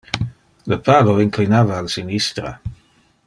Le 0.71 0.77
palo 0.87 1.13
inclinava 1.25 1.77
al 1.83 1.93
sinistra. 1.97 2.57